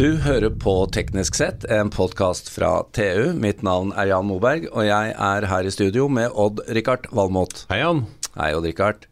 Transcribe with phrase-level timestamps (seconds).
[0.00, 3.34] Du hører på Teknisk sett, en podkast fra TU.
[3.36, 7.66] Mitt navn er Jan Moberg, og jeg er her i studio med Odd-Rikard Valmot.
[7.68, 8.06] Hei, Jan.
[8.32, 9.02] Hei, Odd-Rikard.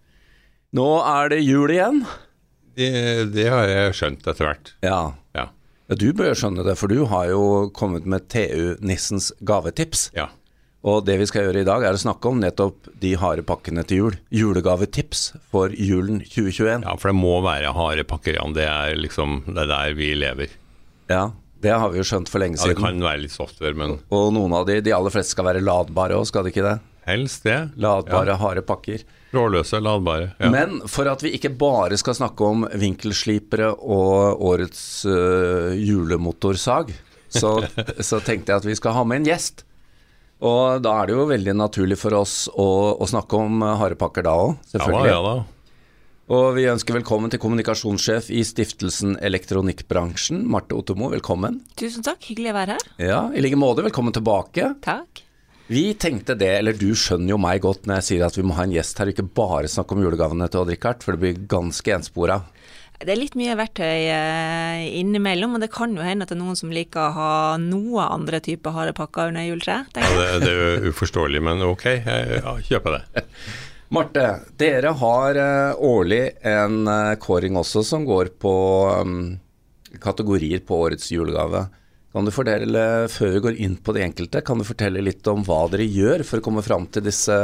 [0.73, 1.99] Nå er det jul igjen.
[2.73, 2.89] Det,
[3.35, 4.71] det har jeg skjønt etter hvert.
[4.87, 5.01] Ja.
[5.37, 5.45] Ja.
[5.93, 5.99] ja.
[6.01, 7.43] Du bør skjønne det, for du har jo
[7.77, 10.09] kommet med TU-nissens gavetips.
[10.17, 10.31] ja.
[10.89, 13.83] Og det vi skal gjøre i dag, er å snakke om nettopp de harde pakkene
[13.85, 14.17] til jul.
[14.33, 16.87] Julegavetips for julen 2021.
[16.87, 18.57] Ja, for det må være harde pakker, Jan.
[18.57, 20.57] Det er liksom det er der vi lever.
[21.09, 22.77] Ja, det har vi jo skjønt for lenge siden.
[22.77, 25.49] Ja, det kan være litt software, men Og noen av de, de aller fleste skal
[25.49, 26.79] være ladbare òg, skal de ikke det?
[27.09, 27.59] helst det.
[27.81, 29.05] Ladbare, harde pakker.
[29.33, 30.33] Råløse, ladbare.
[30.41, 30.51] Ja.
[30.53, 36.93] Men for at vi ikke bare skal snakke om vinkelslipere og årets øh, julemotorsag,
[37.29, 37.59] så,
[38.11, 39.65] så tenkte jeg at vi skal ha med en gjest.
[40.39, 44.23] Og da er det jo veldig naturlig for oss å, å snakke om harde pakker
[44.29, 45.39] da òg, ja da, ja da.
[46.29, 51.09] Og vi ønsker velkommen til kommunikasjonssjef i stiftelsen Elektronikkbransjen, Marte Ottomo.
[51.15, 51.63] Velkommen.
[51.81, 52.91] Tusen takk, hyggelig å være her.
[53.01, 54.75] Ja, i like måte, velkommen tilbake.
[54.85, 55.23] Takk.
[55.73, 58.59] Vi tenkte det, eller du skjønner jo meg godt når jeg sier at vi må
[58.59, 61.39] ha en gjest her, og ikke bare snakke om julegavene til Odd-Rikard, for det blir
[61.49, 62.43] ganske enspora.
[62.99, 66.43] Det er litt mye verktøy eh, innimellom, og det kan jo hende at det er
[66.43, 67.33] noen som liker å ha
[67.63, 69.97] noe andre typer harde pakker under juletreet.
[69.97, 73.25] Ja, det, det er jo uforståelig, men ok, jeg ja, kjøper det.
[73.89, 74.25] Marte,
[74.61, 78.53] dere har eh, årlig en eh, kåring også som går på
[79.01, 79.39] um,
[80.03, 81.65] kategorier på årets julegave.
[82.13, 85.41] Kan du fortelle, før vi går inn på de enkelte, kan du fortelle litt om
[85.47, 87.39] hva dere gjør for å komme fram til disse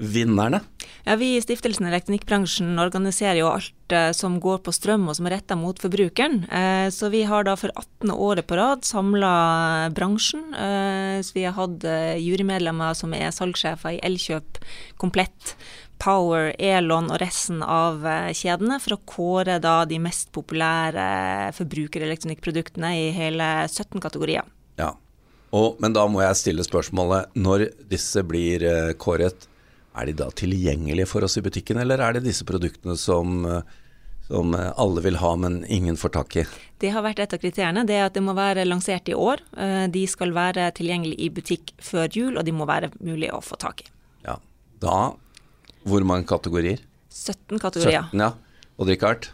[0.00, 0.60] vinnerne?
[1.04, 5.28] Ja, vi i Stiftelsen Elektronikkbransjen organiserer jo alt eh, som går på strøm og som
[5.28, 6.42] er retta mot forbrukeren.
[6.48, 8.12] Eh, så vi har da for 18.
[8.12, 9.32] året på rad samla
[9.96, 10.52] bransjen.
[10.54, 11.84] Eh, så vi har hatt
[12.20, 14.60] jurymedlemmer som er salgssjefer i Elkjøp
[15.00, 15.54] komplett.
[16.00, 23.10] Power, Elon og resten av kjedene for å kåre da de mest populære forbrukerelektronikkproduktene i
[23.12, 24.48] hele 17 kategorier.
[24.80, 24.94] Ja.
[25.52, 28.64] Og, men da må jeg stille spørsmålet, når disse blir
[29.02, 29.49] kåret,
[29.96, 33.62] er de da tilgjengelige for oss i butikken, eller er det disse produktene som, eh,
[34.28, 36.44] som eh, alle vil ha, men ingen får tak i?
[36.80, 37.82] Det har vært et av kriteriene.
[37.86, 39.42] Det er at det må være lansert i år.
[39.56, 43.42] Eh, De skal være tilgjengelig i butikk før jul, og de må være mulig å
[43.42, 43.90] få tak i.
[44.28, 44.38] Ja.
[44.80, 45.12] Da,
[45.84, 46.78] hvor mange kategorier?
[47.10, 48.06] 17 kategorier.
[48.14, 48.32] 17, ja.
[48.78, 49.26] Og Richard,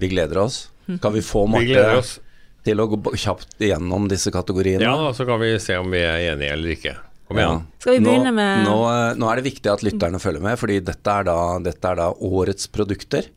[0.00, 0.68] vi gleder oss.
[1.00, 2.20] Kan vi få Vi Marte
[2.64, 4.82] til å gå kjapt igjennom disse kategoriene?
[4.84, 6.94] Ja, da, så kan vi se om vi er enige eller ikke.
[7.28, 7.62] Kom Ja.
[7.80, 10.58] Skal vi begynne nå, med- nå, eh, nå er det viktig at lytterne følger med,
[10.60, 13.28] fordi dette er, da, dette er da årets produkter.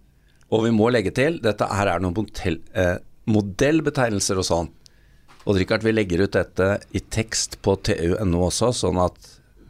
[0.51, 4.69] Og vi må legge til, dette her er noen modell, eh, modellbetegnelser og sånn.
[5.47, 9.15] Og Richard, vi legger ut dette i tekst på tu.no også, sånn at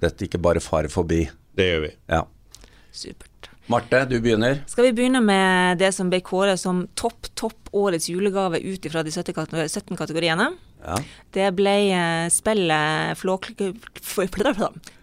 [0.01, 1.29] dette ikke bare farer forbi.
[1.55, 1.91] Det gjør vi.
[2.09, 2.23] Ja.
[2.93, 3.49] Supert.
[3.69, 4.61] Marte, du begynner.
[4.69, 9.03] Skal vi begynne med det som ble kåret som topp, topp årets julegave ut ifra
[9.03, 10.53] de 17 kategoriene?
[10.85, 10.97] Ja.
[11.33, 13.17] Det ble eh, spillet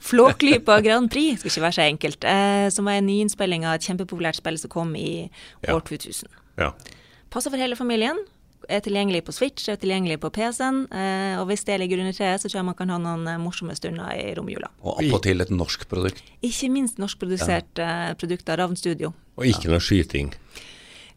[0.05, 3.87] Flåklypa Grand Prix, skal ikke være så enkelt, eh, som var en nyinnspilling av et
[3.89, 5.31] kjempepopulært spill som kom i
[5.63, 5.75] Ja.
[5.75, 6.29] år 2000.
[6.59, 6.73] Ja.
[7.31, 8.17] Passer for hele familien.
[8.69, 10.87] Er tilgjengelig på Switch, er tilgjengelig på PC-en.
[10.91, 13.75] Eh, og hvis det ligger under treet, så tror jeg man kan ha noen morsomme
[13.77, 14.71] stunder i romjula.
[14.83, 16.23] Og attpåtil et norsk produkt.
[16.43, 19.13] Ikke minst norskprodusert eh, produkt av Ravn Studio.
[19.37, 20.33] Og ikke noe skyting.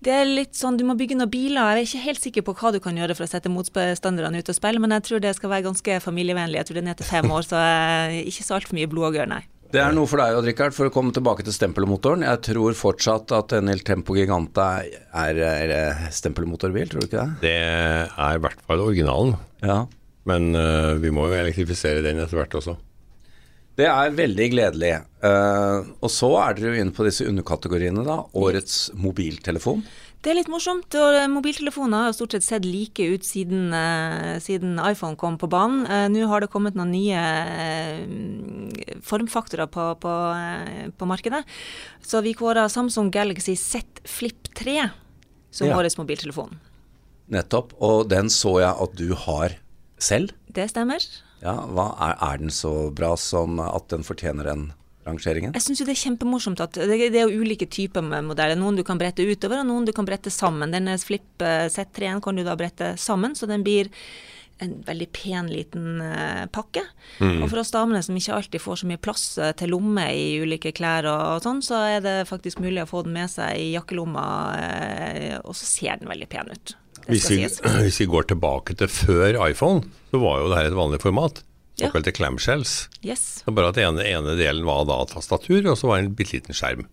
[0.04, 1.78] Det er litt sånn, Du må bygge noen biler.
[1.78, 4.50] Jeg er ikke helt sikker på hva du kan gjøre for å sette motstanderne ut
[4.54, 6.60] og spille, men jeg tror det skal være ganske familievennlig.
[6.62, 9.10] Jeg tror det er ned til fem år, så eh, ikke så altfor mye blod
[9.10, 9.44] og gørr, nei.
[9.68, 12.24] Det er noe for deg, Odd Rikard, for å komme tilbake til stempelmotoren.
[12.24, 17.42] Jeg tror fortsatt at en El Tempo Giganta er, er stempelmotorbil, tror du ikke det?
[17.44, 19.36] Det er i hvert fall originalen.
[19.66, 19.82] Ja.
[20.28, 22.78] Men uh, vi må jo elektrifisere den etter hvert også.
[23.78, 24.92] Det er veldig gledelig.
[25.22, 28.24] Uh, og så er dere jo inne på disse underkategoriene, da.
[28.38, 29.84] Årets mobiltelefon.
[30.26, 30.96] Det er litt morsomt.
[30.98, 35.50] og eh, Mobiltelefoner har stort sett sett like ut siden, uh, siden iPhone kom på
[35.52, 35.86] banen.
[35.86, 37.22] Uh, Nå har det kommet noen nye
[39.06, 40.16] formfaktorer på, på,
[40.98, 41.44] på markedet.
[42.02, 44.90] Så vi kåra Samsung Galaxy Z Flip 3
[45.54, 45.78] som Ja.
[45.78, 46.58] årets mobiltelefon.
[47.30, 47.78] Nettopp.
[47.78, 49.56] Og den så jeg at du har
[50.02, 50.34] selv.
[50.50, 51.04] Det stemmer.
[51.44, 54.70] Ja, hva er, er den så bra som at den fortjener den
[55.08, 55.54] rangeringen?
[55.56, 58.60] Jeg syns jo det er kjempemorsomt at det, det er jo ulike typer med modeller.
[58.60, 60.74] Noen du kan brette utover, og noen du kan brette sammen.
[60.74, 63.92] Denne Flip eh, Z3-en kan du da brette sammen, så den blir
[64.64, 66.82] en veldig pen liten eh, pakke.
[67.44, 70.40] Og for oss damene som ikke alltid får så mye plass eh, til lomme i
[70.42, 73.62] ulike klær og, og sånn, så er det faktisk mulig å få den med seg
[73.62, 74.26] i jakkelomma,
[75.46, 76.74] og så ser den veldig pen ut.
[77.08, 77.60] Hvis vi, sies.
[77.86, 81.44] hvis vi går tilbake til før iPhone, så var jo det her et vanlig format.
[81.78, 81.90] Ja.
[81.90, 82.76] Såkalte clamshells.
[83.06, 83.26] Yes.
[83.46, 86.16] Så bare at den ene, ene delen var da tastatur, og så var det en
[86.18, 86.88] bitte liten skjerm.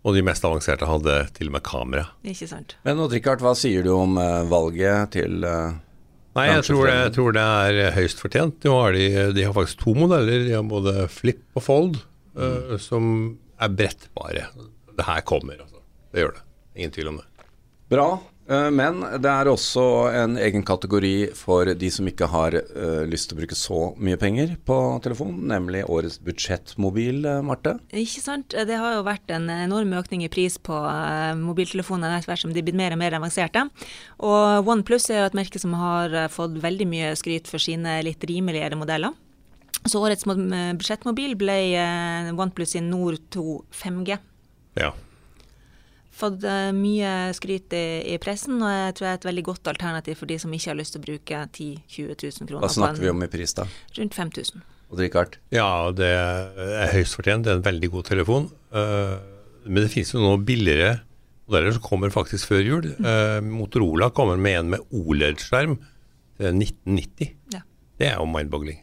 [0.00, 2.08] Og de mest avanserte hadde til og med kamera.
[2.26, 2.74] Ikke sant.
[2.88, 5.76] Men Richard, hva sier du om uh, valget til uh,
[6.38, 8.66] Nei, jeg tror, det, jeg tror det er høyst fortjent.
[8.66, 10.44] Nå har de, de har faktisk to modeller.
[10.46, 11.96] De har både Flip og Fold,
[12.38, 13.08] eh, som
[13.58, 14.44] er brettbare.
[14.94, 15.82] Det her kommer, altså.
[16.14, 16.44] Det gjør det.
[16.78, 17.26] Ingen tvil om det.
[17.90, 23.02] Bra, eh, men det er også en egen kategori for de som ikke har uh,
[23.06, 27.76] lyst til å bruke så mye penger på telefon, nemlig årets budsjettmobil, eh, Marte.
[27.94, 28.54] Ikke sant.
[28.54, 32.54] Det har jo vært en enorm økning i pris på uh, mobiltelefoner etter hvert som
[32.54, 33.66] de blir mer og mer avanserte.
[34.20, 38.00] Og OnePlus er jo et merke som har eh, fått veldig mye skryt for sine
[38.06, 39.14] litt rimeligere modeller.
[39.88, 44.18] Så årets eh, budsjettmobil ble uh, OnePlus sin Nord 2 5G.
[44.80, 44.92] Ja.
[46.20, 49.70] Fått eh, mye skryt i, i pressen, og jeg tror det er et veldig godt
[49.72, 52.64] alternativ for de som ikke har lyst til å bruke 10 000-20 000 kroner.
[52.66, 53.66] Hva snakker vi om i pris, da?
[53.98, 54.64] Rundt 5000.
[54.90, 55.36] Og Rikard?
[55.54, 57.46] ja, det er høyst fortjent.
[57.46, 58.50] Det er en veldig god telefon.
[58.74, 59.14] Eh,
[59.64, 60.98] men det finnes jo noe billigere
[61.50, 62.90] modeller som kommer faktisk før jul.
[62.98, 65.78] Eh, Motorola kommer med en med OLED-skjerm
[66.40, 67.34] er 1990.
[67.54, 67.62] Ja.
[68.00, 68.80] Det er jo mind-boggling.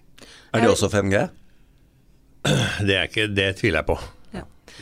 [0.54, 1.28] Er det også 5G?
[2.88, 3.98] Det, er ikke, det tviler jeg på.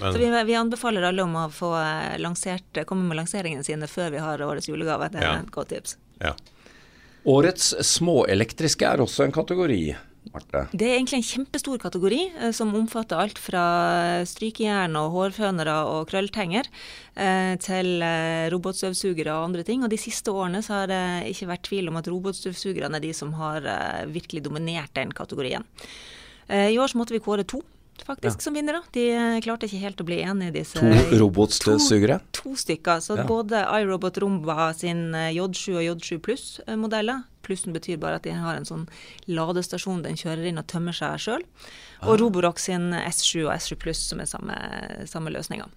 [0.02, 3.88] Men- Så vi, vi anbefaler alle om å få eh, lansert, komme med lanseringene sine
[3.88, 5.10] før vi har årets julegave.
[5.12, 5.38] Det er Ja.
[5.40, 5.98] et godt tips.
[6.22, 6.34] Ja.
[7.26, 9.96] Årets småelektriske er også en kategori,
[10.34, 10.68] Marte.
[10.74, 13.64] Det er egentlig en kjempestor kategori eh, som omfatter alt fra
[14.26, 16.66] strykejern og hårfønere og krølltenger
[17.16, 19.84] eh, til eh, robotstøvsugere og andre ting.
[19.86, 21.02] Og de siste årene så har det
[21.32, 25.64] ikke vært tvil om at robotstøvsugerne er de som har eh, virkelig dominert den kategorien.
[26.50, 27.62] Eh, I år så måtte vi kåre to
[28.04, 28.82] faktisk som vinnere.
[28.92, 32.20] De eh, klarte ikke helt å bli enige, disse To robotstøvsugere.
[32.36, 33.00] To stykker.
[33.02, 33.24] Så Ja.
[33.24, 37.24] både iRobot Rumba sin eh, J7 og J7 Pluss-modeller.
[37.46, 38.88] Plussen betyr bare at de har en sånn
[39.30, 41.44] ladestasjon den kjører inn og tømmer seg sjøl.
[42.02, 42.10] Ah.
[42.10, 44.58] Og Roborock sin S7 og S7 Pluss, som er samme,
[45.06, 45.68] samme løsninga.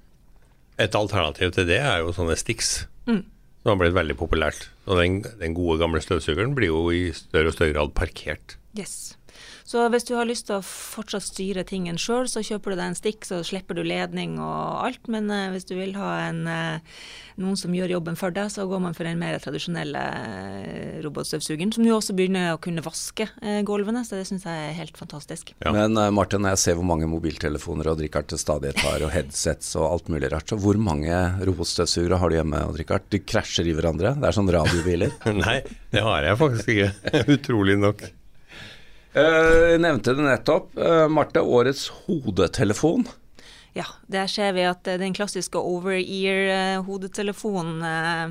[0.79, 3.25] Et alternativ til det er jo sånne Stix, som
[3.67, 4.69] har blitt veldig populært.
[4.87, 8.57] Og den, den gode gamle støvsugeren blir jo i større og større grad parkert.
[8.79, 9.18] Yes.
[9.69, 12.87] Så hvis du har lyst til å fortsatt styre tingen sjøl, så kjøper du deg
[12.89, 15.11] en stikk, så slipper du ledning og alt.
[15.13, 17.03] Men eh, hvis du vil ha en, eh,
[17.37, 21.75] noen som gjør jobben for deg, så går man for den mer tradisjonelle eh, robotstøvsugeren,
[21.77, 24.97] som jo også begynner å kunne vaske eh, gulvene, så det syns jeg er helt
[24.97, 25.53] fantastisk.
[25.61, 25.75] Ja.
[25.77, 29.75] Men Martin, Marte, jeg ser hvor mange mobiltelefoner og Rikard til stadighet har, og headsets
[29.77, 31.13] og alt mulig rart, så hvor mange
[31.45, 33.05] robotstøvsugere har du hjemme, Richard?
[33.13, 34.17] De krasjer i hverandre.
[34.17, 35.13] Det er sånn radiobiler.
[35.45, 35.61] Nei,
[35.93, 36.95] det har jeg faktisk ikke.
[37.37, 38.09] Utrolig nok.
[39.19, 40.71] Uh, jeg nevnte det nettopp.
[40.79, 43.09] Uh, Marte, årets hodetelefon.
[43.79, 48.29] Ja, der ser vi at eh, den klassiske over-ear-hodetelefonen eh,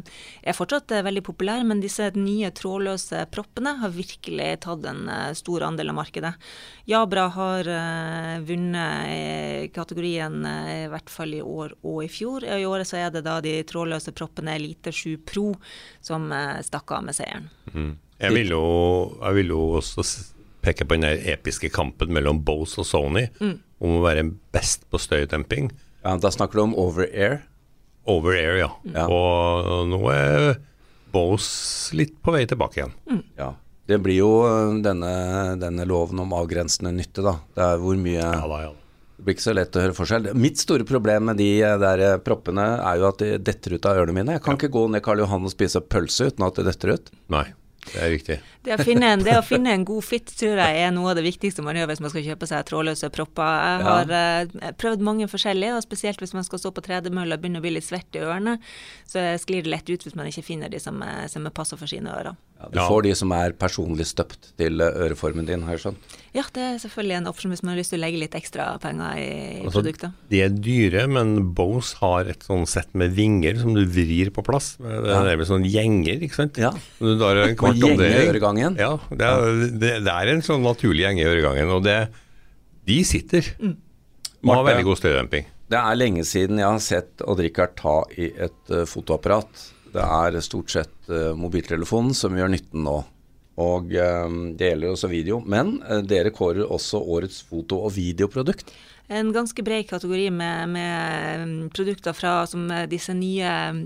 [0.49, 5.33] er fortsatt eh, veldig populær, men disse nye trådløse proppene har virkelig tatt en eh,
[5.37, 6.33] stor andel av markedet.
[6.89, 12.39] Jabra har eh, vunnet kategorien eh, i hvert fall i år og i fjor.
[12.43, 15.47] I året så er det da de trådløse proppene Elite 7 Pro
[16.01, 17.47] som eh, stakk av med seieren.
[18.17, 18.63] Jeg vil jo,
[19.21, 20.01] jeg vil jo også
[20.67, 24.83] s- peke på den der episke kampen mellom Bose og Sony om å være best
[24.91, 25.71] på støydemping.
[26.03, 27.41] Ja, da snakker du om over-air.
[28.07, 28.69] Over air, ja.
[28.87, 28.97] Mm.
[29.11, 30.57] Og nå er
[31.11, 33.23] Bose litt på vei tilbake igjen.
[33.39, 33.53] Ja.
[33.87, 35.11] Det blir jo uh, denne,
[35.59, 37.37] denne loven om avgrensende nytte, da.
[37.55, 38.73] Det er hvor mye Ja da, ja.
[39.17, 40.27] Det blir ikke så lett å høre forskjell.
[40.37, 43.87] Mitt store problem med de uh, der uh, proppene er jo at de detter ut
[43.89, 44.35] av ørene mine.
[44.35, 47.09] Jeg kan ikke gå ned Karl Johan og spise pølse uten at det detter ut.
[47.33, 47.45] Nei,
[47.87, 48.37] det er riktig.
[48.67, 51.15] Det å, finne en, det å finne en god fit tror jeg er noe av
[51.19, 53.53] det viktigste man gjør hvis man skal kjøpe seg trådløse propper.
[53.63, 53.93] Jeg Ja.
[53.93, 57.61] har eh, prøvd mange forskjellige, og spesielt hvis man skal stå på tredemølla og begynne
[57.61, 58.57] å bli litt svett i ørene,
[59.07, 61.87] så sklir det lett ut hvis man ikke finner de som, eh, som passer for
[61.87, 62.35] sine ører.
[62.57, 66.15] Ja, du får de som er personlig støpt til uh, øreformen din, har jeg skjønt.
[66.33, 68.65] Ja, det er selvfølgelig en option hvis man har lyst til å legge litt ekstra
[68.81, 70.15] penger i, i Altså, produktet.
[70.33, 74.41] de er dyre, men Bose har et sånn sett med vinger som du vrir på
[74.45, 74.71] plass.
[74.81, 76.57] Det er vel sånn gjenger, ikke sant?
[76.57, 76.71] Ja.
[76.97, 78.41] Du tar en kvart om omdeling.
[78.57, 78.79] Øregangen.
[78.79, 81.97] Ja, det er, det, det er en sånn naturlig gjeng i øregangen, og det,
[82.87, 83.45] de sitter.
[83.61, 83.77] Mm.
[84.45, 85.47] Må ha veldig god støydemping.
[85.67, 89.63] Det er lenge siden jeg har sett Odd-Rikard ta i et uh, fotoapparat.
[89.91, 93.01] Det er stort sett uh, mobiltelefonen som gjør nytten nå.
[93.59, 95.41] Og uh, det gjelder også video.
[95.43, 98.71] Men uh, dere kårer også årets foto- og videoprodukt.
[99.11, 103.83] En ganske bred kategori med, med mm, produkter fra som disse nye mm,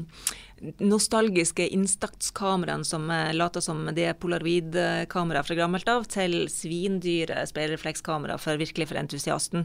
[0.77, 8.37] nostalgiske instaxkameraene som eh, later som det er polaroidkamera fra gammelt av, til svindyre speilreflekskamera
[8.41, 9.59] for virkelig for entusiasten.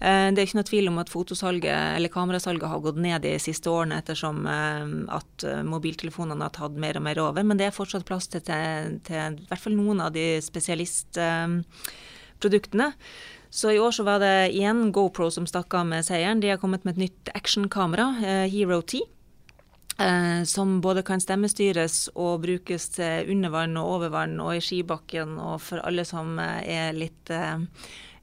[0.00, 3.34] Eh, Det er ikke noe tvil om at fotosalget, eller kamerasalget har gått ned de
[3.42, 4.86] siste årene ettersom eh,
[5.18, 5.34] at
[5.68, 8.64] mobiltelefonene har tatt mer og mer over, men det er fortsatt plass til, til,
[9.04, 12.88] til i hvert fall noen av de spesialistproduktene.
[13.52, 16.40] Så i år så var det igjen GoPro som stakk av med seieren.
[16.40, 18.16] De har kommet med et nytt actionkamera,
[18.48, 19.04] Hero 10.
[19.98, 25.60] Eh, som både kan stemmestyres og brukes til undervann og overvann og i skibakken, og
[25.62, 27.60] for alle som eh, er litt eh,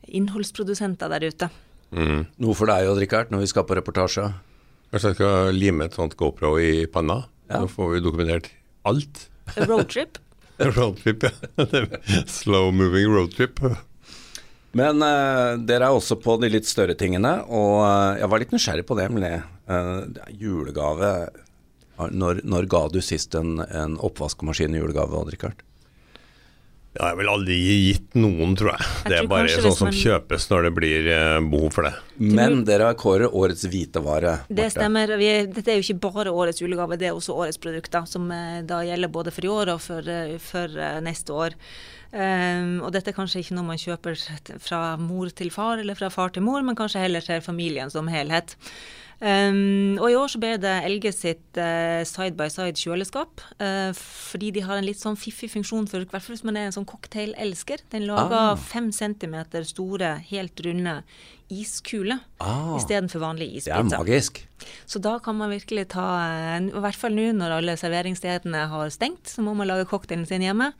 [0.09, 1.49] innholdsprodusenter der ute.
[1.93, 2.23] Mm.
[2.41, 4.25] Noe for deg òg, Richard, når vi skal på reportasje.
[4.89, 7.21] Kanskje jeg skal lime et sånt GoPro i panna?
[7.49, 7.61] Ja.
[7.61, 8.49] Nå får vi dokumentert
[8.89, 9.27] alt.
[9.69, 10.17] Roadtrip.
[10.77, 11.85] Roadtrip, ja.
[12.39, 13.61] Slow moving roadtrip.
[14.77, 18.51] Men uh, dere er også på de litt større tingene, og uh, jeg var litt
[18.53, 21.13] nysgjerrig på det med uh, julegave.
[22.00, 25.65] Når, når ga du sist en, en oppvaskmaskin i julegave, Odd Rikard?
[26.96, 28.86] Ja, har jeg vel aldri gitt noen, tror jeg.
[29.03, 31.91] Jeg Det er bare sånn som man- kjøpes når det blir eh, behov for det.
[32.18, 34.39] Men dere har kåret årets hvitevare.
[34.50, 35.13] Det stemmer.
[35.22, 38.63] Vi, dette er jo ikke bare årets julegave, det er også årets produkter, som eh,
[38.65, 41.58] da gjelder både for i år og for, eh, for neste år.
[42.10, 44.15] Um, og dette er kanskje ikke noe man kjøper
[44.65, 48.10] fra mor til far, eller fra far til mor, men kanskje heller til familien som
[48.10, 48.56] helhet.
[49.19, 53.91] Um, og i år så ble det LG sitt uh, side by side kjøleskap, Uh,
[53.91, 56.75] fordi de har en litt sånn fiffig funksjon for hvert fall hvis man er en
[56.77, 57.81] sånn cocktailelsker.
[57.91, 58.55] Den lager Ah.
[58.55, 61.01] fem centimeter store, helt runde
[61.51, 64.39] iskuler Ah, istedenfor vanlig det er magisk.
[64.88, 68.89] Så da kan man virkelig ta eh, I hvert fall nå når alle serveringsstedene har
[68.93, 70.71] stengt, så må man lage cocktailen sin hjemme.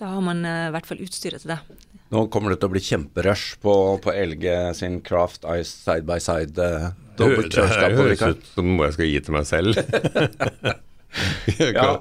[0.00, 1.60] Da har man i hvert fall utstyret til det.
[2.10, 6.18] Nå kommer det til å bli kjemperush på, på LG sin Craft Ice side by
[6.18, 7.90] side dobbelt kjøleskap.
[7.90, 9.78] Det høres ut som noe jeg skal gi til meg selv.
[11.62, 12.00] Ja.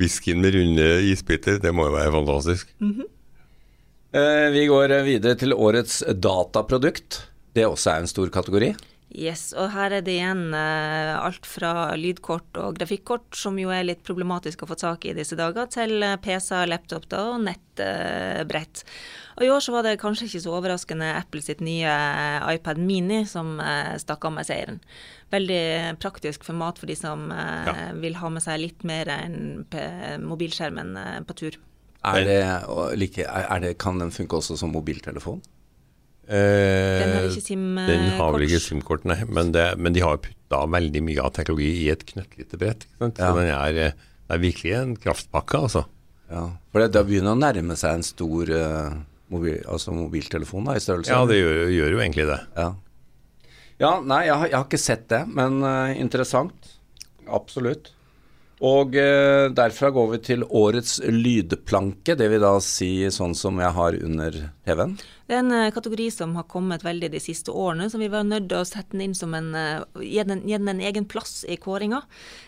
[0.00, 2.70] Whiskyen med runde isbiter, det må jo være fantastisk.
[4.16, 7.18] Eh, vi går videre til årets dataprodukt.
[7.52, 8.70] Det også er en stor kategori.
[9.16, 13.86] Yes, og her er det igjen eh, alt fra lydkort og grafikkort, som jo er
[13.88, 17.38] litt problematisk å få tak i i disse dager, til eh, PC, laptop da, og
[17.46, 18.82] nettbrett.
[19.38, 22.76] og i år så var det kanskje ikke så overraskende Apple sitt nye eh, iPad
[22.76, 24.80] Mini som eh, stakk av med seieren.
[25.32, 27.76] Veldig praktisk format for de som eh, Ja.
[27.96, 31.56] vil ha med seg litt mer enn p- mobilskjermen eh, på tur.
[32.06, 32.42] Er det,
[33.00, 35.40] like, er det, kan den funke også som mobiltelefon?
[36.26, 37.90] Eh, Den har ikke SIM-kort.
[37.90, 39.18] Den har vel ikke SIM-kort, nei.
[39.30, 42.86] Men, det, men de har putta veldig mye av teknologi i et knøttlite brett.
[42.88, 43.20] Ikke sant?
[43.22, 43.30] Ja.
[43.30, 45.84] Så den er, eh, det er virkelig en kraftpakke, altså.
[46.26, 48.96] Ja, for det, det begynner å nærme seg en stor uh,
[49.30, 51.12] mobil, altså mobiltelefon da, i størrelse.
[51.12, 52.38] Ja, det gjør, gjør jo egentlig det.
[52.58, 52.70] Ja,
[53.78, 56.72] ja nei, jeg har, jeg har ikke sett det, men uh, interessant.
[57.30, 57.92] Absolutt.
[58.66, 63.78] Og uh, derfra går vi til årets lydplanke, det vil da si sånn som jeg
[63.78, 64.98] har under TV-en.
[65.26, 68.22] Det er en eh, kategori som har kommet veldig de siste årene, så vi var
[68.26, 71.56] nødt til å sette den inn som en eh, Gi den, en egen plass i
[71.58, 72.00] kåringa.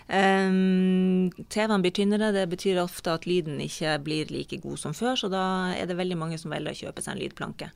[0.09, 5.15] Um, TV-en blir tynnere, det betyr ofte at lyden ikke blir like god som før,
[5.19, 5.43] så da
[5.75, 7.69] er det veldig mange som velger å kjøpe seg en lydplanke.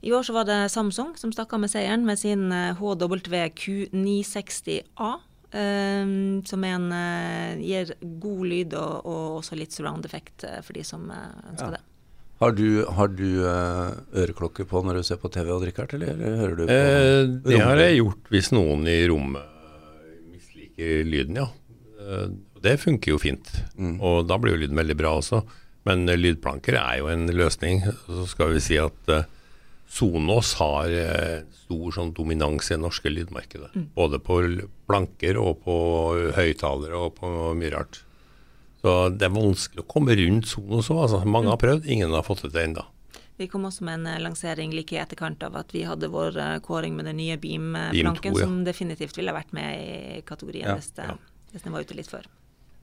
[0.00, 5.10] I år så var det Samsung som stakk av med seieren med sin eh, HWQ960A.
[5.50, 7.88] Um, som er en, uh, gir
[8.22, 11.74] god lyd og, og også litt surround effekt eh, for de som eh, ønsker Ja.
[11.74, 11.80] det.
[12.40, 13.88] Har du, har du eh,
[14.22, 17.58] øreklokke på når du ser på TV, og drikker, eller hører du på Eh, det
[17.60, 19.58] har jeg gjort hvis noen i rommet
[20.32, 21.50] misliker lyden, ja.
[22.00, 22.30] Eh,
[22.64, 23.52] det funker jo fint.
[23.76, 23.98] Mm.
[24.00, 25.42] Og da blir jo lyden veldig bra også.
[25.88, 27.84] Men lydplanker er jo en løsning.
[28.08, 29.28] Så skal vi si at eh,
[29.90, 30.92] Sonos har
[31.66, 33.72] stor sånn dominans i det norske lydmarkedet.
[33.96, 34.38] Både på
[34.88, 35.80] planker og på
[36.36, 38.04] høyttalere og på mye rart.
[38.80, 41.04] Så det er vanskelig å komme rundt Sonos òg.
[41.04, 41.20] Altså.
[41.28, 42.86] Mange har prøvd, ingen har fått det til ennå.
[43.40, 46.36] Vi kom også med en eh, lansering like i etterkant av at vi hadde vår
[46.36, 48.48] eh, kåring med den nye Beam Beam-planken, Beam ja.
[48.48, 51.16] som definitivt ville vært med i kategorien Ja, hvis, det, ja.
[51.52, 52.28] hvis den var ute litt før.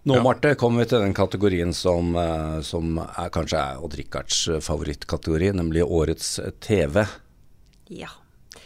[0.08, 0.24] Nå, Ja.
[0.24, 5.52] Marte, kommer vi til den kategorien som, eh, som er, kanskje er Odd Rikards favorittkategori,
[5.60, 7.04] nemlig årets TV.
[7.94, 8.10] Ja.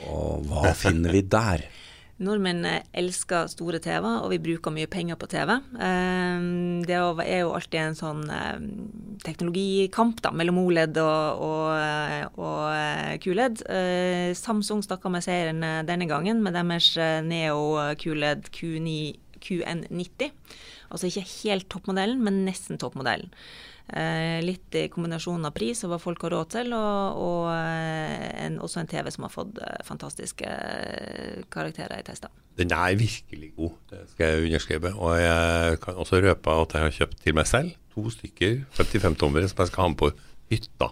[0.07, 1.67] Og hva finner vi der?
[2.21, 5.55] Nordmenn eh, elsker store TV, og vi bruker mye penger på TV.
[5.57, 6.45] Eh,
[6.85, 8.59] Det er jo- alltid en sånn eh,
[9.25, 13.63] teknologikamp da, mellom OLED og, og, eh, og eh, QLED.
[14.37, 20.31] Samsung stakk av med seieren denne gangen med deres Neo QLED Q9, QN90.
[20.91, 23.31] Altså ikke helt toppmodellen, men nesten toppmodellen.
[23.91, 28.45] Eh, litt i kombinasjon av pris og hva folk har råd til, og, og eh,
[28.45, 30.47] en, også en TV som har fått eh, fantastiske
[31.51, 32.31] karakterer i tester.
[32.59, 34.93] Den er virkelig god, det skal jeg underskrive.
[34.95, 39.49] Og jeg kan også røpe at jeg har kjøpt til meg selv to stykker 55-tommere
[39.51, 40.11] som jeg skal ha med på
[40.51, 40.91] hytta.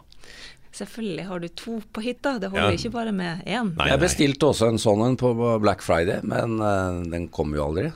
[0.76, 2.78] Selvfølgelig har du to på hytta, det holder Ja.
[2.78, 3.72] ikke bare med én.
[3.76, 4.04] Nei, Jeg nei.
[4.06, 5.32] bestilte også en sånn en på
[5.64, 7.90] Black Friday, men uh, den kom jo aldri.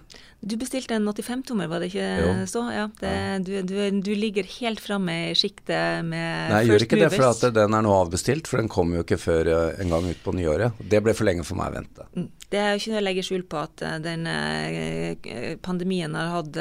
[0.43, 2.31] Du bestilte en 85-tommer, var det ikke Jo.
[2.51, 2.63] så?
[2.75, 3.13] Ja, det,
[3.47, 7.11] du, du, du ligger helt framme i sjiktet med Nei, jeg gjør ikke ikke det,
[7.15, 10.09] for at den er nå avbestilt, for den kommer jo ikke før eh, en gang
[10.11, 10.83] ut på nyåret.
[10.83, 12.07] Det ble for lenge for meg å vente.
[12.19, 12.27] Mm.
[12.53, 16.35] Det er jo ikke noe å legge skjul på at eh, den eh, pandemien har
[16.41, 16.51] hatt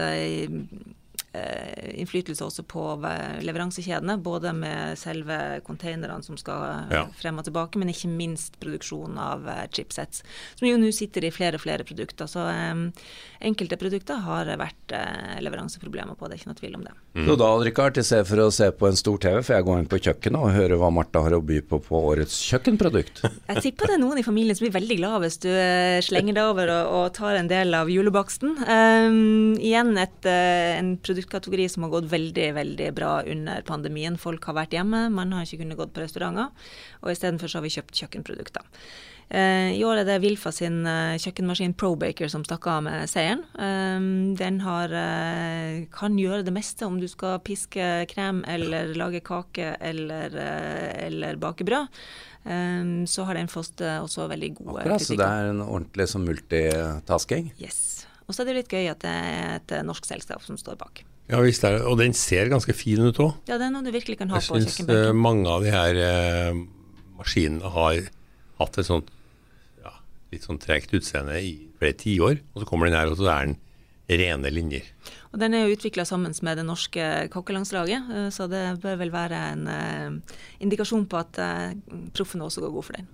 [2.03, 7.05] innflytelse også på eh, leveransekjedene, både med selve containerne som skal eh, Ja.
[7.17, 10.23] frem og tilbake, men ikke minst produksjon av eh, chipsets,
[10.59, 12.29] som jo nå sitter i flere og flere produkter.
[12.29, 12.83] Så eh,
[13.49, 16.95] enkelte produkter har vært eh, leveranseproblemer på, det er ikke noe tvil om det.
[17.27, 19.79] Så da, Richard, i stedet for å se på en stor TV, får jeg gå
[19.79, 23.23] inn på kjøkkenet og høre hva Martha har å by på på årets kjøkkenprodukt.
[23.53, 26.37] Jeg tipper det er noen i familien som blir veldig glad hvis du eh, slenger
[26.37, 28.55] deg over og, og tar en del av julebaksten.
[28.65, 34.19] Um, igjen et, uh, en produktkategori som har gått veldig veldig bra under pandemien.
[34.19, 36.51] Folk har vært hjemme, man har ikke kunnet gått på restauranter,
[37.03, 38.63] og istedenfor så har vi kjøpt kjøkkenprodukter.
[39.33, 43.47] Eh, I år er det Wilfa sin eh, kjøkkenmaskin ProBaker som stakk av med seieren.
[43.57, 49.23] Um, den har, eh, kan gjøre det meste om du skal piske krem eller lage
[49.25, 51.89] kake eller, eh, eller bake brød.
[52.43, 56.25] Så har den fått eh, også veldig gode Akkurat, så det er en ordentlig som
[56.27, 57.53] multitasking.
[57.63, 58.03] Yes.
[58.27, 60.79] Og så er det litt gøy at det er et eh, norsk selskap som står
[60.81, 61.05] bak.
[61.33, 63.33] Ja visst er det, og den ser ganske fin ut òg.
[63.49, 65.21] Ja, det er noe du virkelig kan ha Jeg på syns kjøkkenbenken.
[65.25, 66.63] mange av de her eh,
[67.19, 68.03] maskinene har
[68.61, 69.09] hatt et sånt
[69.83, 69.95] ja,
[70.35, 73.49] litt sånn tregt utseende i flere tiår, og så kommer den her, og så er
[73.49, 73.59] den
[74.13, 74.85] rene linjer.
[75.33, 79.15] Og den er jo utvikla sammen med det norske kokkelandslaget, eh, så det bør vel
[79.15, 81.73] være en eh, indikasjon på at eh,
[82.13, 83.09] proffene også går god for den.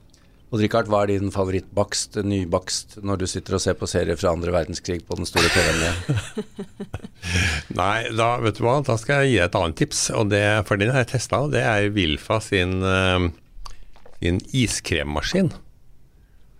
[0.48, 4.30] Og Rikard, hva er din favorittbakst, nybakst, når du sitter og ser på serier fra
[4.32, 6.62] andre verdenskrig på den store TV-en?
[7.80, 10.44] Nei, da vet du hva, da skal jeg gi deg et annet tips, og det,
[10.70, 13.28] for den har jeg testa, det er Wilfa sin, eh,
[14.22, 15.52] sin iskremmaskin.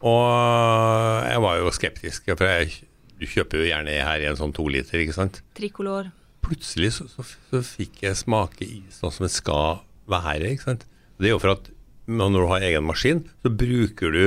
[0.05, 2.85] Og jeg var jo skeptisk, for jeg,
[3.17, 5.41] du kjøper jo gjerne her i en sånn to liter, ikke sant?
[5.57, 6.13] Trikolor.
[6.45, 10.53] plutselig så, så, så fikk jeg smake is sånn som det skal være.
[10.53, 10.87] ikke sant?
[11.19, 11.73] Det er jo for at
[12.09, 14.23] når du har egen maskin, så bruker du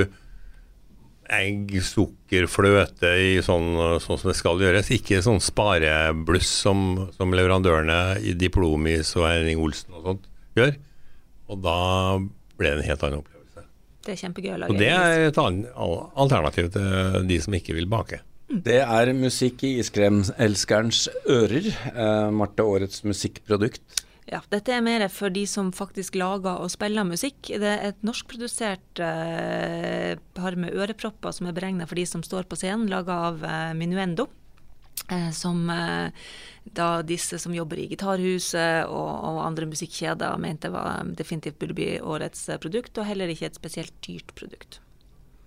[1.32, 4.92] egg, sukker, fløte i sånn, sånn som det skal gjøres.
[4.94, 10.28] Ikke sånn sparebluss som, som leverandørene i Diplomis og Henning Olsen og sånt
[10.60, 10.76] gjør.
[11.52, 11.78] Og da
[12.60, 13.66] ble det en helt annen opplevelse.
[14.02, 14.74] Det er kjempegøy å lage.
[14.74, 18.22] Og det er et alternativ til de som ikke vil bake.
[18.52, 21.70] Det er musikk i iskremelskerens ører.
[21.92, 24.02] Eh, Marte, årets musikkprodukt.
[24.32, 27.50] Ja, dette er mer for de som faktisk lager og spiller musikk.
[27.52, 32.48] Det er et norskprodusert eh, par med ørepropper som er beregna for de som står
[32.48, 34.30] på scenen, laga av eh, Minuendo.
[35.12, 36.14] Eh, som eh,
[36.64, 41.90] da disse som jobber i Gitarhuset og, og andre musikkjeder mente var definitivt burde bli
[42.00, 44.80] årets eh, produkt, og heller ikke et spesielt dyrt produkt.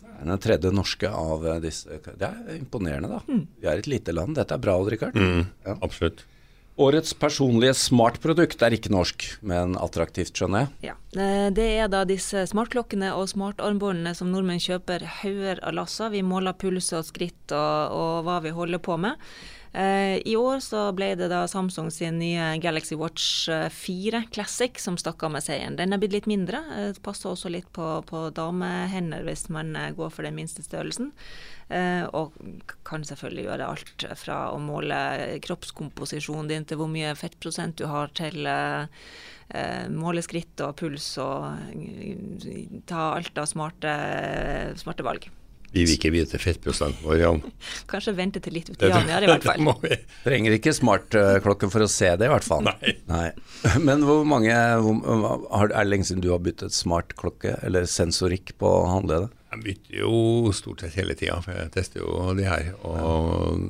[0.04, 3.24] Er Den tredje norske av disse Det er imponerende, da.
[3.24, 4.36] Vi er et lite land.
[4.36, 5.16] Dette er bra, Richard.
[5.16, 5.78] Ja.
[5.80, 6.26] Absolutt.
[6.74, 10.90] Årets personlige smartprodukt er ikke norsk, men attraktivt, skjønner jeg.
[10.90, 16.10] Ja, eh, Det er da disse smartklokkene og smartarmbåndene som nordmenn kjøper hauger av lasser.
[16.10, 19.14] Vi måler puls og skritt og, og hva vi holder på med.
[19.74, 24.78] Eh, I år så ble det da Samsung sin nye Galaxy Watch eh, 4 Classic
[24.78, 25.74] som stakk av med seieren.
[25.80, 26.60] Den er blitt litt mindre.
[26.94, 31.10] Det passer også litt på, på damehender hvis man eh, går for den minste størrelsen.
[31.74, 32.38] Eh, og
[32.86, 34.96] kan selvfølgelig gjøre alt fra å måle
[35.42, 38.86] kroppskomposisjonen din til hvor mye fettprosent du har, til eh,
[39.58, 43.96] eh, måle skritt og puls og eh, ta alt av smarte,
[44.78, 45.34] smarte valg.
[45.74, 47.40] Vi vil ikke vite fettprosenten vår, Jan.
[47.90, 49.58] Kanskje vente til litt uti januar i hvert fall.
[49.58, 49.96] Det må vi.
[50.22, 52.68] Trenger ikke smartklokke for å se det, i hvert fall.
[53.10, 53.28] Nei.
[53.88, 59.34] Men hvor mange Er det lenge siden du har byttet smartklokke eller sensorikk på håndleddet?
[59.54, 62.72] Jeg bytter jo stort sett hele tida, for jeg tester jo de her.
[62.86, 63.68] Og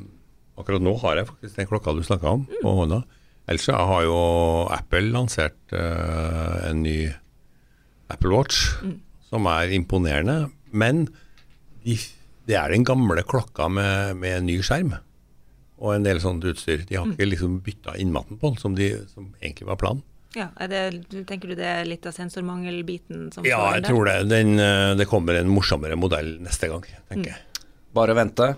[0.61, 3.03] akkurat nå har jeg faktisk den klokka du snakka om, på hånda.
[3.49, 4.21] Ellers så har jo
[4.73, 6.99] Apple lansert eh, en ny
[8.13, 8.71] Apple Watch,
[9.29, 10.47] som er imponerende.
[10.73, 11.07] Men
[11.85, 11.99] de,
[12.49, 14.95] det er den gamle klokka med, med en ny skjerm
[15.85, 16.85] og en del sånt utstyr.
[16.89, 20.05] De har ikke liksom bytta innmaten på den, som, de, som egentlig var planen.
[20.35, 23.91] Ja, er det, tenker du det er litt av sensormangelbiten som Ja, jeg der?
[23.91, 24.17] tror det.
[24.33, 27.67] Den, eh, det kommer en morsommere modell neste gang, tenker jeg.
[27.95, 28.49] Bare vente.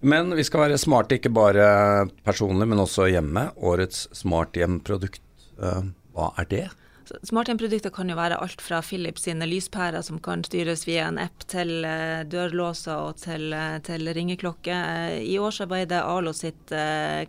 [0.00, 3.50] Men vi skal være smarte ikke bare personlig, men også hjemme.
[3.60, 5.22] Årets smarthjemprodukt,
[5.60, 5.84] uh,
[6.16, 6.64] hva er det?
[7.10, 11.16] Så Smarthjemprodukter kan jo være alt fra Philips sine lyspærer som kan styres via en
[11.18, 14.70] app, til eh, dørlåser og til, eh, til ringeklokke.
[14.70, 16.70] Eh, I år så var det Arlo sitt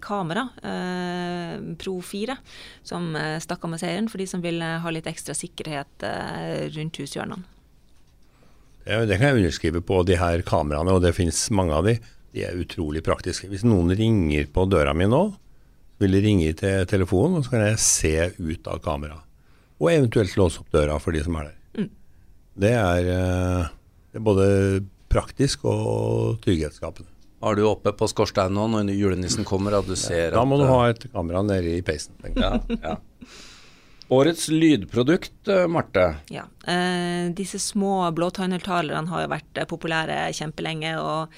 [0.06, 0.44] kamera,
[1.82, 2.36] Pro 4,
[2.86, 3.10] som
[3.41, 6.06] stakk av med seieren for de som vil ha litt ekstra sikkerhet
[6.76, 7.41] rundt hushjørnene.
[8.86, 11.98] Ja, det kan jeg underskrive på de her kameraene, og det finnes mange av de.
[12.36, 13.50] de er utrolig praktiske.
[13.50, 15.26] Hvis noen ringer på døra mi nå,
[16.02, 19.31] vil de ringe til telefonen, og så kan jeg se ut av kameraet.
[19.82, 21.56] Og eventuelt låse opp døra for de som er der.
[21.80, 21.89] Mm.
[22.62, 23.72] Det, er, eh,
[24.13, 24.46] det er både
[25.12, 27.10] praktisk og trygghetsskapende.
[27.41, 30.62] Har du oppe på skorsteinen nå når julenissen kommer at du ser Da må at
[30.62, 32.13] du eh, ha et kamera nede i peisen.
[32.38, 33.00] ja, ja.
[34.12, 36.04] Årets lydprodukt, eh, Marte.
[36.30, 36.44] Ja.
[36.67, 40.98] Eh, disse små blåtøynertalerne har jo vært populære kjempelenge.
[41.00, 41.32] og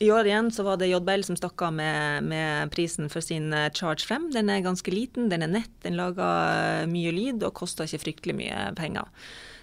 [0.00, 3.48] i år igjen så var det JBL som stakk av med, med prisen for sin
[3.56, 4.30] eh, Charge 5.
[4.34, 8.02] Den er ganske liten, den er nett, den lager eh, mye lyd og koster ikke
[8.04, 9.08] fryktelig mye penger.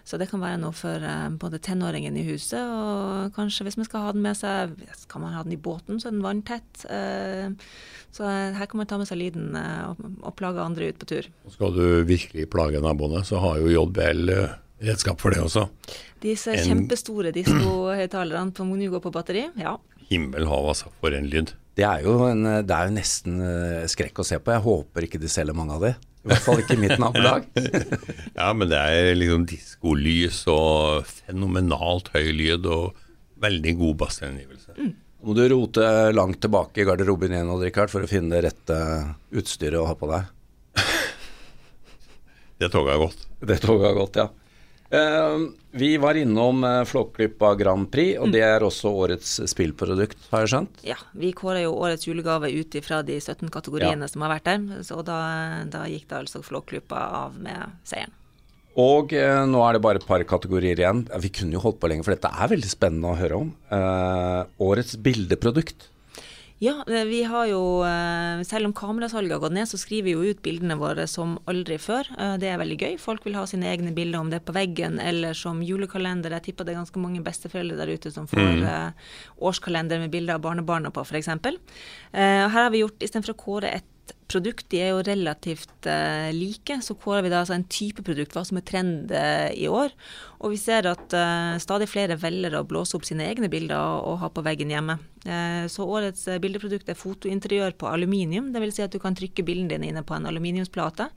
[0.04, 3.88] Så det kan være noe for eh, både tenåringen i huset, og kanskje hvis man
[3.88, 4.74] skal ha den med seg
[5.12, 6.88] Kan man ha den i båten, så er den vanntett.
[8.14, 11.30] Så her kan man ta med seg lyden og, plage andre ut på tur.
[11.54, 14.34] Skal du virkelig plage naboene, så har jo JBL
[14.84, 15.68] redskap for det også.
[16.24, 19.78] Disse En- kjempestore diskohøyttalerne på Monue går på batteri, ja.
[20.10, 20.92] Himmel hav, altså.
[21.04, 21.54] For en lyd.
[21.74, 24.54] Det er jo, en, det er jo nesten eh, skrekk å se på.
[24.54, 25.94] Jeg håper ikke de selger mange av de.
[26.24, 27.48] I hvert fall ikke i mitt nabolag.
[28.40, 32.94] Ja, men det er liksom diskolys og fenomenalt høy lyd og
[33.44, 34.76] veldig god bassgjengivelse.
[35.24, 35.84] Må du rote
[36.16, 38.78] langt tilbake i garderoben igjen Richard, for å finne det rette
[39.36, 40.32] utstyret å ha på deg.
[42.62, 43.24] Det toget er godt.
[43.44, 44.30] Det toget har gått, ja.
[44.94, 45.38] Eh,
[45.72, 50.52] vi var innom uh, Flåklypa Grand Prix, og det er også årets spillprodukt, har jeg
[50.52, 50.84] skjønt?
[50.86, 54.84] Ja, vi kårer jo årets julegave ut ifra de 17 kategoriene som har vært der,
[54.86, 55.18] så da,
[55.66, 58.14] da gikk det altså Flåklypa av med seieren.
[58.80, 61.04] Og eh, nå er det bare et par kategorier igjen.
[61.22, 63.52] Vi kunne jo holdt på lenge, for dette er veldig spennende å høre om.
[63.74, 65.90] Eh, årets bildeprodukt.
[66.64, 70.12] Ja, eh, vi har jo, eh, selv om kamerasalget har gått ned, så skriver vi
[70.14, 72.08] jo ut bildene våre som aldri før.
[72.18, 73.00] Eh, Det er veldig gøy.
[73.00, 76.32] Folk vil ha sine egne bilder, om det er på veggen eller som julekalender.
[76.32, 78.94] Jeg tipper det er ganske mange besteforeldre der ute som får mm.
[79.42, 81.28] årskalender med bilder av barnebarna på, f.eks.
[82.14, 83.93] Her har vi gjort, istedenfor å kåre et
[84.34, 88.36] produkt, de er jo relativt uh, like, så kårer vi da altså en type produkt,
[88.36, 89.94] hva som er trend uh, i år.
[90.44, 94.10] Og vi ser at uh, stadig flere velger å blåse opp sine egne bilder og,
[94.12, 94.98] og ha på veggen hjemme.
[95.24, 98.50] Eh, så årets bildeprodukt er fotointeriør på aluminium.
[98.52, 98.76] Dvs.
[98.76, 101.08] Si at du kan trykke bildene dine inne på en aluminiumsplate.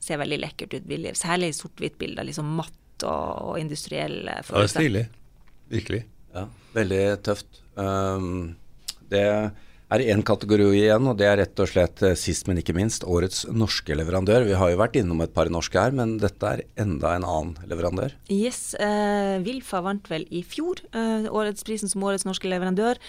[0.00, 1.12] Ser veldig lekkert ut, billig.
[1.20, 2.24] særlig sort-hvitt-bilder.
[2.28, 5.04] Liksom matt og, og industriell Ja, det er stilig.
[5.70, 6.04] Virkelig.
[6.34, 7.60] Ja, veldig tøft.
[7.76, 8.56] Um,
[9.12, 9.26] det
[9.90, 12.76] er det én kategori igjen, og det er rett og slett eh, sist, men ikke
[12.76, 14.46] minst, årets norske leverandør.
[14.46, 17.70] Vi har jo vært innom et par norske her, men dette er enda en annen
[17.70, 18.14] leverandør.
[18.30, 23.02] Yes, eh, Wilfa vant vel i fjor eh, årets prisen som årets norske leverandør.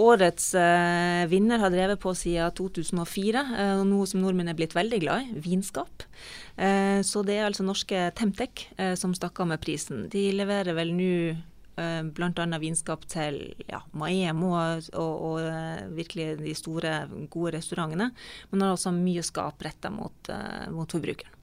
[0.00, 5.00] Årets eh, vinner har drevet på siden 2004, eh, noe som nordmenn er blitt veldig
[5.02, 6.06] glad i, vinskap.
[6.56, 10.06] Eh, så det er altså norske Temtec eh, som stakk av med prisen.
[10.12, 11.12] De leverer vel nå
[12.14, 12.58] bl.a.
[12.62, 13.40] vinskap til
[13.70, 16.94] ja, Maemo og, og, og eh, virkelig de store,
[17.32, 18.10] gode restaurantene,
[18.50, 21.36] men har også mye skap retta mot, eh, mot forbrukeren.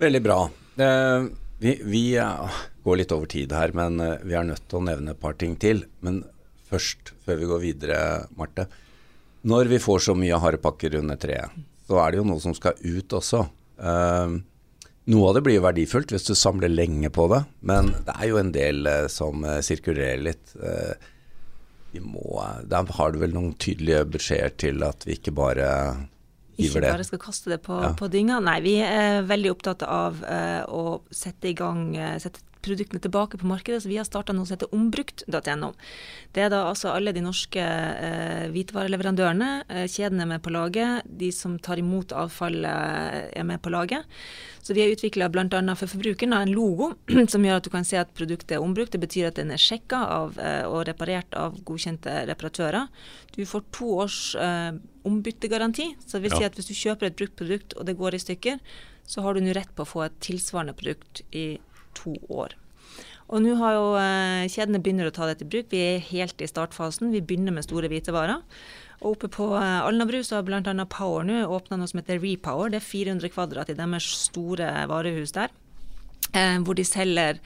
[0.00, 0.40] Veldig bra.
[0.80, 1.24] Eh,
[1.60, 4.86] vi vi eh, går litt over tid her, men eh, vi er nødt til å
[4.86, 5.84] nevne et par ting til.
[6.00, 6.22] Men
[6.70, 7.98] først, før vi går videre,
[8.38, 8.64] Marte.
[9.44, 11.52] Når vi får så mye harepakker under treet,
[11.88, 13.44] så er det jo noe som skal ut også.
[15.06, 18.14] Eh, noe av det blir jo verdifullt hvis du samler lenge på det, men det
[18.18, 20.54] er jo en del eh, som eh, sirkulerer litt.
[20.62, 20.94] Eh,
[21.92, 22.22] vi må,
[22.70, 25.70] der har du vel noen tydelige beskjeder til at vi ikke bare
[26.60, 26.84] Ikke det.
[26.84, 27.92] Ikke bare skal kaste det på, Ja.
[27.98, 28.38] på dynga.
[28.44, 33.40] Nei, vi er veldig opptatt av eh, å sette i gang eh, sette produktene tilbake
[33.40, 35.72] på markedet, så vi har starta noe som heter ombrukt.no.
[36.34, 41.08] Det er da altså alle de norske eh, hvitevareleverandørene, eh, kjedene er med på laget,
[41.20, 44.06] de som tar imot avfallet eh, er med på laget.
[44.62, 45.74] Så vi har utvikla bl.a.
[45.74, 46.92] for forbrukeren en logo
[47.32, 48.92] som gjør at du kan se at produktet er ombrukt.
[48.92, 52.90] Det betyr at den er sjekka av, eh, og reparert av godkjente reparatører.
[53.36, 54.76] Du får to års eh,
[55.08, 55.94] ombyttegaranti.
[56.04, 58.22] Så det vil si at hvis du kjøper et brukt produkt og det går i
[58.26, 58.60] stykker,
[59.10, 61.56] så har du nå rett på å få et tilsvarende produkt i
[62.00, 62.56] to år.
[63.30, 65.68] Og nå har jo eh, kjedene begynner å ta dette i bruk.
[65.70, 67.12] Vi er helt i startfasen.
[67.14, 68.42] Vi begynner med store hvitevarer.
[69.00, 70.62] Og oppe på eh, Alnabru så har bl.a.
[70.90, 72.72] Power nå åpna noe som heter Repower.
[72.72, 75.54] Det er 400 kvadrat i deres store varehus der.
[76.34, 77.38] Eh, hvor de selger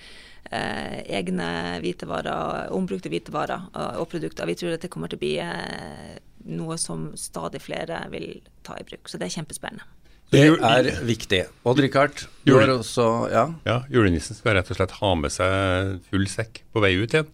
[0.50, 1.48] eh, egne
[1.84, 4.48] hvitevarer, ombrukte hvitevarer og, og produkter.
[4.48, 6.16] Vi tror dette kommer til å bli eh,
[6.54, 9.08] noe som stadig flere vil ta i bruk.
[9.08, 9.84] Så det er kjempespennende.
[10.32, 11.44] Det er viktig.
[11.68, 13.44] Odd-Rikard, du har også Ja.
[13.66, 17.28] Ja, julenissen skal rett og slett ha med seg full sekk på vei ut igjen.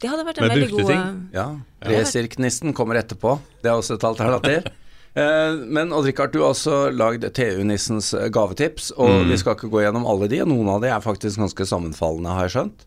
[0.00, 1.30] Det hadde vært en Med veldig god ting.
[1.32, 1.46] Ja,
[1.82, 3.38] Resirknissen kommer etterpå.
[3.62, 4.66] Det er også et alternativ.
[5.16, 9.80] Eh, Men Odd-Rikard, du har også lagd TU-nissens eh, gavetips, og vi skal ikke gå
[9.80, 10.42] gjennom alle de.
[10.44, 12.84] Noen av de er faktisk ganske sammenfallende, har jeg skjønt.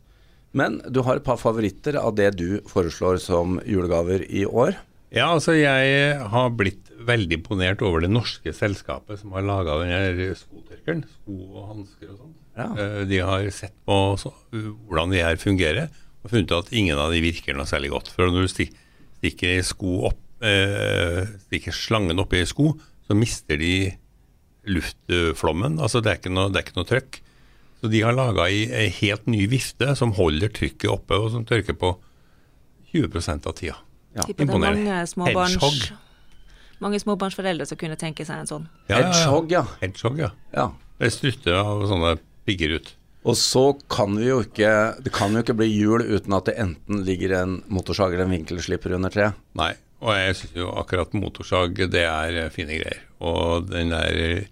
[0.54, 4.78] Men du har et par favoritter av det du foreslår som julegaver i år.
[5.10, 10.34] Ja, altså jeg har blitt veldig imponert over det norske selskapet som har laga denne
[10.38, 11.06] skotørkeren.
[11.08, 12.34] Sko og hansker og sånn.
[12.60, 12.68] Ja.
[12.76, 15.88] Eh, De har sett på så, hvordan de her fungerer,
[16.24, 18.12] og funnet at ingen av de virker noe særlig godt.
[18.12, 22.74] For når du stikker, sko opp, eh, stikker slangen oppi sko,
[23.08, 23.94] så mister de
[24.70, 25.80] luftflommen.
[25.80, 27.22] Altså det er ikke noe, det er ikke noe trøkk.
[27.80, 31.78] Så de har laga ei helt ny vifte som holder trykket oppe, og som tørker
[31.80, 31.94] på
[32.92, 33.78] 20 av tida.
[34.18, 35.00] Ja, er imponerende.
[35.30, 36.09] Hedgehog.
[36.84, 38.70] Mange småbarnsforeldre som kunne tenke seg en sånn.
[38.90, 39.66] Hedgehog, ja.
[39.82, 40.30] Hedgehog, ja.
[40.56, 40.70] ja.
[41.00, 42.16] Det strutter av sånne
[42.48, 42.94] pigger ut.
[43.28, 44.70] Og så kan vi jo ikke
[45.04, 48.32] Det kan jo ikke bli jul uten at det enten ligger en motorsag eller en
[48.38, 49.36] vinkelslipper under treet.
[49.60, 53.04] Nei, og jeg syns jo akkurat motorsag, det er eh, fine greier.
[53.20, 54.48] Og den der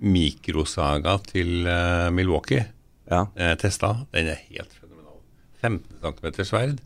[0.00, 2.66] mikrosaga til eh, Milwaukee,
[3.10, 3.24] Ja.
[3.36, 5.18] den testa, den er helt fenomenal.
[5.62, 6.80] 15 cm sverd.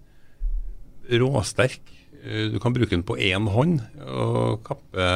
[1.10, 1.80] Råsterk.
[2.24, 5.08] Eh, Du kan bruke den på én hånd og kappe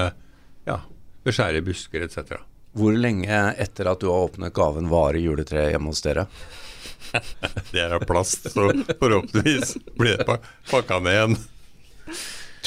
[0.69, 0.81] Ja,
[1.25, 2.39] beskjære busker etc.
[2.77, 6.27] Hvor lenge etter at du har åpnet gaven varer juletreet hjemme hos dere?
[7.73, 8.67] Det er av plast, så
[9.01, 11.37] forhåpentligvis blir det pa- pakka ned igjen.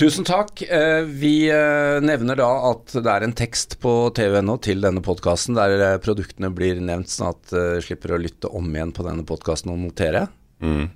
[0.02, 0.64] Tusen takk.
[0.66, 5.54] Eh, Vi eh, nevner da at det er en tekst på tv.no til denne podkasten
[5.60, 9.74] der produktene blir nevnt, sånn at du slipper å lytte om igjen på denne podkasten
[9.76, 10.26] og notere.
[10.64, 10.90] Mm.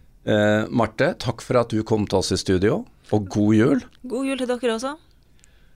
[0.73, 2.79] Marte, takk for at du kom til oss i studio,
[3.13, 3.83] og god jul.
[4.07, 4.95] God jul til dere også.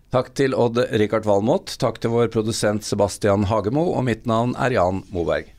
[0.09, 4.73] Takk til Odd Rikard Valmot, takk til vår produsent Sebastian Hagemo, og mitt navn er
[4.73, 5.51] Jan Moberg.